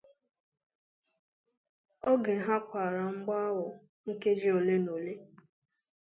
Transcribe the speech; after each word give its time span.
Oge 2.11 2.33
ha 2.45 2.55
kwàrà 2.69 3.03
mgbọ 3.17 3.33
ahụ 3.47 3.65
nkeji 4.09 4.49
olenaole 4.57 5.13